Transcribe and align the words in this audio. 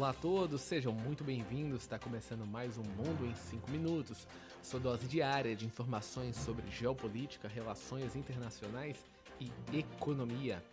Olá 0.00 0.10
a 0.10 0.14
todos, 0.14 0.62
sejam 0.62 0.94
muito 0.94 1.22
bem-vindos. 1.22 1.82
Está 1.82 1.98
começando 1.98 2.46
mais 2.46 2.78
um 2.78 2.82
Mundo 2.82 3.26
em 3.26 3.34
5 3.34 3.70
Minutos, 3.70 4.26
sua 4.62 4.80
dose 4.80 5.06
diária 5.06 5.54
de 5.54 5.66
informações 5.66 6.36
sobre 6.36 6.66
geopolítica, 6.70 7.46
relações 7.46 8.16
internacionais 8.16 9.04
e 9.38 9.52
economia. 9.76 10.64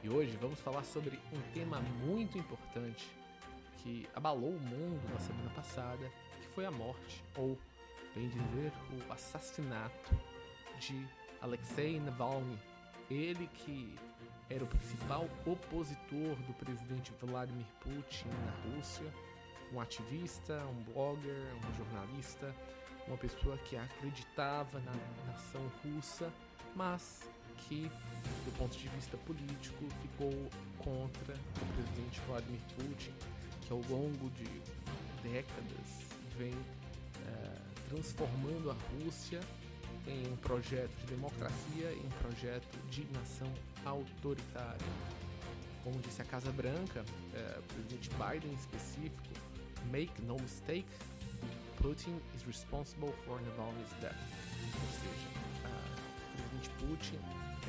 E 0.00 0.08
hoje 0.08 0.38
vamos 0.40 0.60
falar 0.60 0.84
sobre 0.84 1.18
um 1.32 1.52
tema 1.52 1.80
muito 2.06 2.38
importante 2.38 3.10
que 3.78 4.06
abalou 4.14 4.50
o 4.50 4.60
mundo 4.60 5.12
na 5.12 5.18
semana 5.18 5.50
passada, 5.50 6.08
que 6.40 6.46
foi 6.46 6.64
a 6.64 6.70
morte, 6.70 7.24
ou, 7.36 7.58
bem 8.14 8.28
dizer, 8.28 8.72
o 8.92 9.12
assassinato 9.12 10.16
de 10.78 11.04
Alexei 11.40 11.98
Navalny, 11.98 12.56
ele 13.10 13.48
que 13.54 13.96
era 14.50 14.64
o 14.64 14.66
principal 14.66 15.28
opositor 15.44 16.36
do 16.46 16.54
presidente 16.54 17.12
Vladimir 17.20 17.66
Putin 17.80 18.28
na 18.28 18.76
Rússia, 18.76 19.12
um 19.72 19.80
ativista, 19.80 20.64
um 20.66 20.92
blogger, 20.92 21.36
um 21.56 21.76
jornalista, 21.76 22.54
uma 23.06 23.16
pessoa 23.16 23.56
que 23.58 23.76
acreditava 23.76 24.80
na 24.80 24.92
nação 25.26 25.60
russa, 25.84 26.32
mas 26.74 27.28
que, 27.58 27.90
do 28.44 28.58
ponto 28.58 28.76
de 28.76 28.88
vista 28.88 29.16
político, 29.18 29.84
ficou 30.02 30.32
contra 30.78 31.34
o 31.34 31.74
presidente 31.74 32.20
Vladimir 32.26 32.60
Putin, 32.76 33.12
que 33.62 33.72
ao 33.72 33.80
longo 33.90 34.30
de 34.30 34.46
décadas 35.22 36.06
vem 36.38 36.52
uh, 36.52 37.88
transformando 37.88 38.70
a 38.70 38.76
Rússia 38.94 39.40
em 40.08 40.32
um 40.32 40.36
projeto 40.36 40.90
de 41.00 41.06
democracia 41.06 41.92
e 41.92 42.02
um 42.04 42.22
projeto 42.22 42.78
de 42.90 43.04
nação 43.12 43.52
autoritária. 43.84 44.86
Como 45.84 45.98
disse 46.00 46.22
a 46.22 46.24
Casa 46.24 46.50
Branca, 46.50 47.04
é, 47.34 47.58
o 47.58 47.62
presidente 47.62 48.10
Biden 48.10 48.50
em 48.50 48.54
específico, 48.54 49.22
make 49.90 50.20
no 50.22 50.36
mistake, 50.36 50.88
Putin 51.80 52.20
is 52.34 52.42
responsible 52.42 53.12
for 53.24 53.40
Navalny's 53.42 53.92
death. 54.00 54.16
Ou 54.74 54.90
seja, 54.98 55.28
o 56.24 56.36
presidente 56.36 56.70
Putin 56.80 57.20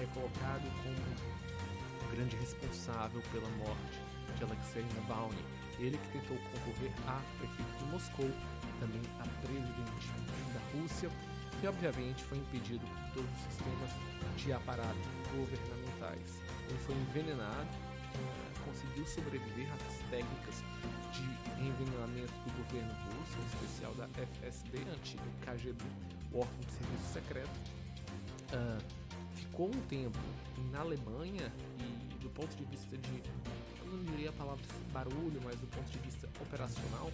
é 0.02 0.06
colocado 0.14 0.64
como 0.84 2.08
o 2.08 2.16
grande 2.16 2.36
responsável 2.38 3.22
pela 3.32 3.50
morte 3.58 4.00
de 4.38 4.44
Alexei 4.44 4.86
Navalny, 4.96 5.44
ele 5.80 5.98
que 5.98 6.20
tentou 6.20 6.38
concorrer 6.38 6.92
a 7.08 7.22
prefeito 7.38 7.78
de 7.78 7.86
Moscou, 7.92 8.32
também 8.80 9.02
a 9.20 9.28
presidente 9.42 10.10
da 10.54 10.80
Rússia 10.80 11.10
e 11.62 11.68
obviamente 11.68 12.24
foi 12.24 12.38
impedido 12.38 12.86
por 12.86 13.14
todos 13.14 13.30
os 13.32 13.54
sistemas 13.54 13.92
de 14.38 14.54
aparato 14.54 14.98
governamentais. 15.36 16.42
Ele 16.70 16.80
foi 16.80 16.96
envenenado, 16.96 17.68
eh, 18.16 18.60
conseguiu 18.66 19.06
sobreviver 19.06 19.68
às 19.74 19.98
técnicas 20.10 20.64
de 21.12 21.24
envenenamento 21.62 22.34
do 22.46 22.64
governo 22.64 22.94
russo, 22.94 23.38
em 23.38 23.46
especial 23.48 23.94
da 23.96 24.08
FSB, 24.08 24.80
antigo 24.92 25.24
KGB, 25.42 25.84
o 26.32 26.40
órgão 26.40 26.60
de 26.60 26.72
serviço 26.72 27.14
secreto. 27.14 27.80
Uh, 28.52 29.10
ficou 29.36 29.68
um 29.68 29.82
tempo 29.88 30.18
na 30.72 30.80
Alemanha 30.80 31.52
e 31.78 32.24
do 32.24 32.30
ponto 32.30 32.56
de 32.56 32.66
vista 32.66 32.98
de, 32.98 33.24
eu 33.80 33.86
não 33.86 34.04
diria 34.06 34.30
a 34.30 34.34
palavra 34.34 34.64
barulho, 34.92 35.40
mas 35.44 35.60
do 35.60 35.68
ponto 35.68 35.90
de 35.92 36.00
vista 36.00 36.28
operacional, 36.42 37.12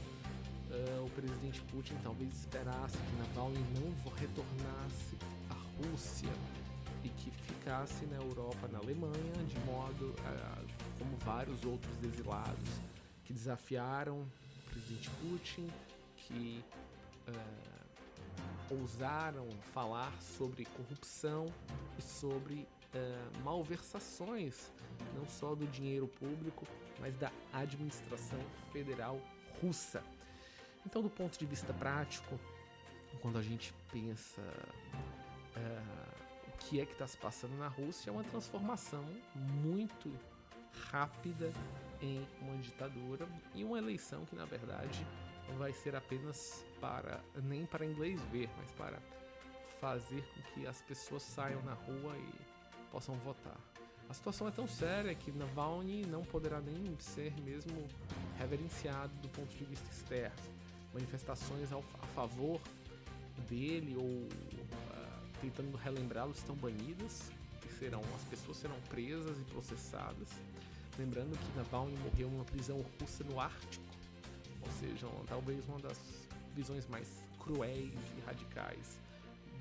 uh, 0.75 1.05
o 1.05 1.09
presidente 1.11 1.61
Putin 1.63 1.95
talvez 2.03 2.33
esperasse 2.33 2.97
que 2.97 3.15
Navalny 3.17 3.59
não 3.79 4.11
retornasse 4.13 5.17
à 5.49 5.53
Rússia 5.81 6.29
e 7.03 7.09
que 7.09 7.31
ficasse 7.31 8.05
na 8.07 8.17
Europa, 8.17 8.67
na 8.71 8.79
Alemanha, 8.79 9.33
de 9.47 9.59
modo 9.59 10.09
uh, 10.09 10.67
como 10.99 11.15
vários 11.17 11.63
outros 11.63 12.03
exilados 12.03 12.69
que 13.23 13.33
desafiaram 13.33 14.21
o 14.21 14.69
presidente 14.69 15.09
Putin, 15.21 15.67
que 16.15 16.63
uh, 17.27 18.73
ousaram 18.73 19.47
falar 19.73 20.11
sobre 20.21 20.65
corrupção 20.65 21.45
e 21.97 22.01
sobre 22.01 22.55
uh, 22.93 23.43
malversações, 23.43 24.71
não 25.15 25.27
só 25.27 25.53
do 25.53 25.65
dinheiro 25.67 26.07
público, 26.07 26.65
mas 26.99 27.15
da 27.17 27.31
administração 27.53 28.39
federal 28.71 29.19
russa. 29.61 30.03
Então, 30.85 31.01
do 31.01 31.09
ponto 31.09 31.37
de 31.37 31.45
vista 31.45 31.73
prático, 31.73 32.39
quando 33.21 33.39
a 33.39 33.41
gente 33.41 33.73
pensa 33.91 34.41
uh, 34.41 36.47
o 36.47 36.57
que 36.57 36.79
é 36.79 36.85
que 36.85 36.93
está 36.93 37.07
se 37.07 37.17
passando 37.17 37.57
na 37.57 37.67
Rússia, 37.67 38.09
é 38.09 38.13
uma 38.13 38.23
transformação 38.23 39.03
muito 39.35 40.11
rápida 40.91 41.51
em 42.01 42.25
uma 42.41 42.57
ditadura 42.57 43.27
e 43.53 43.63
uma 43.63 43.77
eleição 43.77 44.25
que, 44.25 44.35
na 44.35 44.45
verdade, 44.45 45.05
vai 45.57 45.73
ser 45.73 45.95
apenas 45.95 46.63
para 46.79 47.19
nem 47.43 47.65
para 47.65 47.85
inglês 47.85 48.21
ver, 48.31 48.49
mas 48.57 48.71
para 48.73 48.99
fazer 49.79 50.21
com 50.21 50.41
que 50.53 50.67
as 50.67 50.81
pessoas 50.83 51.23
saiam 51.23 51.61
na 51.63 51.73
rua 51.73 52.15
e 52.17 52.91
possam 52.91 53.15
votar. 53.15 53.57
A 54.07 54.13
situação 54.13 54.47
é 54.47 54.51
tão 54.51 54.67
séria 54.67 55.15
que 55.15 55.31
Navalny 55.31 56.05
não 56.05 56.23
poderá 56.23 56.61
nem 56.61 56.95
ser 56.99 57.33
mesmo 57.41 57.87
reverenciado 58.37 59.13
do 59.15 59.29
ponto 59.29 59.49
de 59.55 59.65
vista 59.65 59.89
externo 59.89 60.64
manifestações 60.95 61.71
ao, 61.71 61.83
a 62.01 62.07
favor 62.07 62.59
dele 63.49 63.95
ou 63.97 64.05
uh, 64.05 65.25
tentando 65.41 65.75
relembrá-lo 65.77 66.31
estão 66.31 66.55
banidas 66.55 67.29
e 67.65 67.73
serão 67.77 68.01
as 68.15 68.23
pessoas 68.23 68.57
serão 68.57 68.79
presas 68.89 69.37
e 69.37 69.43
processadas. 69.51 70.29
Lembrando 70.97 71.37
que 71.37 71.57
Navalny 71.57 71.97
morreu 71.97 72.29
numa 72.29 72.45
prisão 72.45 72.83
russa 72.99 73.23
no 73.25 73.39
Ártico, 73.39 73.83
ou 74.61 74.71
seja, 74.79 75.07
talvez 75.27 75.67
uma 75.67 75.79
das 75.79 75.99
visões 76.55 76.87
mais 76.87 77.07
cruéis 77.37 77.91
e 78.17 78.21
radicais 78.25 78.97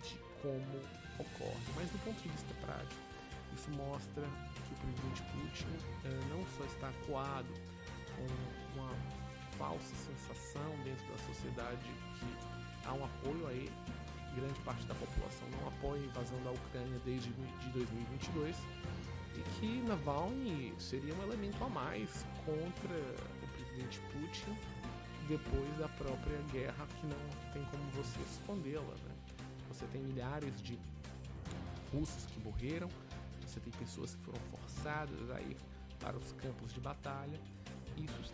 de 0.04 0.16
como 0.40 0.78
ocorre. 1.18 1.66
Mas 1.74 1.90
do 1.90 1.98
ponto 2.04 2.22
de 2.22 2.28
vista 2.28 2.54
prático, 2.64 3.02
isso 3.52 3.70
mostra 3.72 4.22
que 4.22 4.74
o 4.74 4.76
presidente 4.76 5.22
Putin 5.32 5.66
uh, 6.06 6.28
não 6.28 6.46
só 6.56 6.64
está 6.64 6.92
coado 7.06 7.52
com 8.14 8.78
uma 8.78 9.23
falsa 9.58 9.94
sensação 9.96 10.70
dentro 10.84 11.06
da 11.06 11.18
sociedade 11.18 11.84
que 12.18 12.86
há 12.86 12.92
um 12.92 13.04
apoio 13.04 13.46
a 13.46 13.52
ele. 13.52 13.72
Grande 14.34 14.58
parte 14.60 14.84
da 14.86 14.94
população 14.94 15.48
não 15.60 15.68
apoia 15.68 16.02
a 16.02 16.04
invasão 16.06 16.42
da 16.42 16.50
Ucrânia 16.50 17.00
desde 17.04 17.30
de 17.30 17.68
2022 17.70 18.56
e 19.36 19.42
que 19.58 19.82
Navalny 19.82 20.74
seria 20.78 21.14
um 21.14 21.22
elemento 21.22 21.62
a 21.62 21.68
mais 21.68 22.24
contra 22.44 22.96
o 23.42 23.48
presidente 23.56 24.00
Putin 24.12 24.56
depois 25.28 25.78
da 25.78 25.88
própria 25.88 26.38
guerra 26.52 26.86
que 27.00 27.06
não 27.06 27.52
tem 27.52 27.64
como 27.66 27.90
você 27.92 28.20
escondê-la. 28.22 28.82
Né? 28.82 29.14
Você 29.68 29.86
tem 29.86 30.02
milhares 30.02 30.60
de 30.62 30.78
russos 31.92 32.26
que 32.26 32.40
morreram, 32.40 32.88
você 33.40 33.60
tem 33.60 33.72
pessoas 33.74 34.16
que 34.16 34.22
foram 34.24 34.40
forçadas 34.50 35.30
a 35.30 35.40
ir 35.40 35.56
para 36.00 36.16
os 36.16 36.32
campos 36.32 36.72
de 36.74 36.80
batalha 36.80 37.38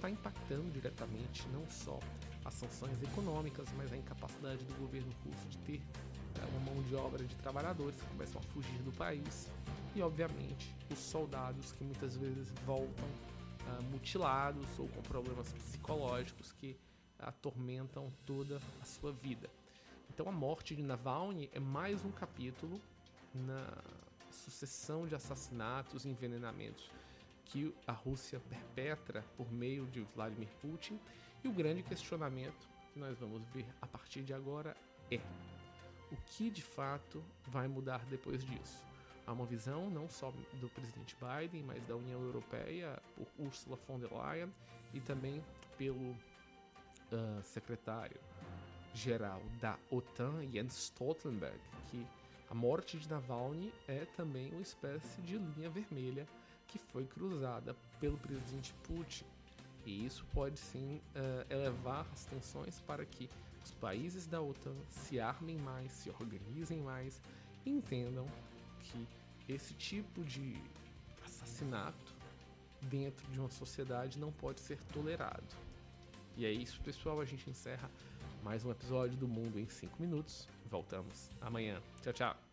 está 0.01 0.09
impactando 0.09 0.71
diretamente 0.71 1.47
não 1.49 1.69
só 1.69 2.01
as 2.43 2.55
sanções 2.55 3.03
econômicas, 3.03 3.69
mas 3.77 3.93
a 3.93 3.97
incapacidade 3.97 4.65
do 4.65 4.75
governo 4.77 5.13
russo 5.25 5.47
de 5.49 5.59
ter 5.59 5.79
né, 5.79 6.45
uma 6.53 6.73
mão 6.73 6.83
de 6.85 6.95
obra 6.95 7.23
de 7.23 7.35
trabalhadores 7.37 8.01
que 8.01 8.07
começam 8.07 8.41
a 8.41 8.45
fugir 8.45 8.79
do 8.83 8.93
país 8.93 9.51
e, 9.95 10.01
obviamente, 10.01 10.75
os 10.91 10.99
soldados 10.99 11.73
que 11.73 11.85
muitas 11.85 12.17
vezes 12.17 12.49
voltam 12.65 13.05
uh, 13.05 13.83
mutilados 13.91 14.67
ou 14.79 14.89
com 14.89 15.03
problemas 15.03 15.53
psicológicos 15.53 16.51
que 16.53 16.79
atormentam 17.19 18.11
toda 18.25 18.59
a 18.81 18.85
sua 18.87 19.13
vida. 19.13 19.51
Então, 20.09 20.27
a 20.27 20.33
morte 20.33 20.75
de 20.75 20.83
Navalny 20.83 21.51
é 21.53 21.61
mais 21.61 22.03
um 22.07 22.11
capítulo 22.11 22.81
na 23.35 23.67
sucessão 24.31 25.07
de 25.07 25.15
assassinatos 25.15 26.07
e 26.07 26.09
envenenamentos 26.09 26.91
que 27.51 27.75
a 27.87 27.93
Rússia 27.93 28.41
perpetra 28.49 29.23
por 29.37 29.53
meio 29.53 29.87
de 29.87 30.01
Vladimir 30.15 30.49
Putin. 30.61 30.99
E 31.43 31.49
o 31.49 31.53
grande 31.53 31.83
questionamento 31.83 32.69
que 32.93 32.99
nós 32.99 33.19
vamos 33.19 33.43
ver 33.49 33.67
a 33.81 33.87
partir 33.87 34.23
de 34.23 34.33
agora 34.33 34.77
é: 35.11 35.21
o 36.11 36.17
que 36.27 36.51
de 36.51 36.63
fato 36.63 37.23
vai 37.49 37.67
mudar 37.67 38.05
depois 38.07 38.45
disso? 38.45 38.85
Há 39.27 39.33
uma 39.33 39.47
visão 39.47 39.91
não 39.91 40.09
só 40.09 40.33
do 40.61 40.69
presidente 40.71 41.17
Biden, 41.17 41.65
mas 41.65 41.85
da 41.87 41.97
União 41.97 42.21
Europeia, 42.21 43.01
por 43.15 43.27
Ursula 43.39 43.77
von 43.87 43.99
der 43.99 44.11
Leyen 44.13 44.53
e 44.95 45.01
também 45.01 45.43
pelo 45.77 46.11
uh, 46.11 47.43
secretário-geral 47.43 49.43
da 49.61 49.79
OTAN, 49.91 50.51
Jens 50.51 50.77
Stoltenberg, 50.77 51.61
que 51.91 52.07
a 52.49 52.55
morte 52.55 52.99
de 52.99 53.09
Navalny 53.09 53.73
é 53.87 54.05
também 54.17 54.51
uma 54.53 54.63
espécie 54.63 55.23
de 55.23 55.39
linha 55.39 55.71
vermelha 55.71 56.27
que 56.71 56.79
foi 56.79 57.05
cruzada 57.05 57.75
pelo 57.99 58.17
presidente 58.19 58.73
Putin. 58.85 59.25
E 59.85 60.07
isso 60.07 60.25
pode 60.33 60.59
sim 60.59 61.01
uh, 61.17 61.53
elevar 61.53 62.07
as 62.13 62.25
tensões 62.27 62.81
para 62.81 63.05
que 63.05 63.29
os 63.65 63.73
países 63.73 64.27
da 64.27 64.41
OTAN 64.41 64.75
se 64.89 65.19
armem 65.19 65.57
mais, 65.59 65.91
se 65.93 66.11
organizem 66.11 66.79
mais 66.79 67.21
entendam 67.67 68.27
que 68.81 69.07
esse 69.49 69.75
tipo 69.75 70.23
de 70.25 70.55
assassinato 71.25 72.15
dentro 72.83 73.27
de 73.31 73.39
uma 73.39 73.51
sociedade 73.51 74.19
não 74.19 74.33
pode 74.33 74.61
ser 74.61 74.79
tolerado. 74.93 75.45
E 76.37 76.47
é 76.47 76.53
isso, 76.53 76.81
pessoal. 76.81 77.21
A 77.21 77.25
gente 77.25 77.51
encerra 77.51 77.91
mais 78.43 78.65
um 78.65 78.71
episódio 78.71 79.17
do 79.17 79.29
Mundo 79.29 79.59
em 79.59 79.69
5 79.69 80.01
minutos. 80.01 80.49
Voltamos 80.71 81.31
amanhã. 81.41 81.83
Tchau, 82.03 82.13
tchau. 82.13 82.50